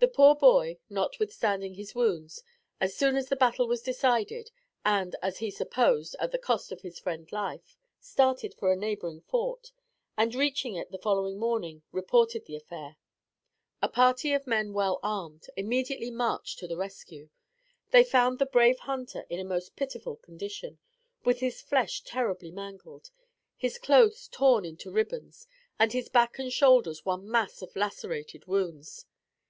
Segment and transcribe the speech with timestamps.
[0.00, 2.42] The poor boy, notwithstanding his wounds,
[2.80, 4.50] as soon as the battle was decided;
[4.84, 9.20] and, as he supposed, at the cost of his friend's life, started for a neighboring
[9.20, 9.70] fort,
[10.16, 12.96] and, reaching it the following morning, reported the affair.
[13.80, 17.30] A party of men well armed immediately marched to the rescue.
[17.92, 20.80] They found the brave hunter in a most pitiful condition,
[21.24, 23.12] with his flesh terribly mangled,
[23.56, 25.46] his clothes torn into ribbons,
[25.78, 29.06] and his back and shoulders one mass of lacerated wounds.